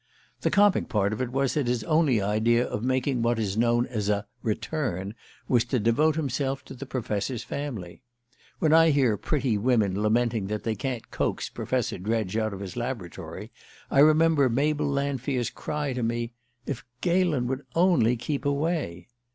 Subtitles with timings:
[0.39, 3.85] The comic part of it was that his only idea of making what is known
[3.85, 5.13] as "a return"
[5.47, 8.01] was to devote himself to the Professor's family.
[8.57, 12.75] When I hear pretty women lamenting that they can't coax Professor Dredge out of his
[12.75, 13.51] laboratory
[13.91, 16.33] I remember Mabel Lanfear's cry to me:
[16.65, 19.07] "If Galen would only keep away!"